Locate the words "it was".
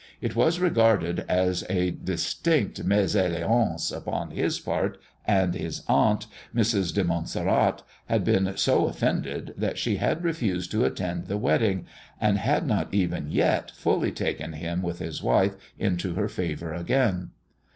0.19-0.59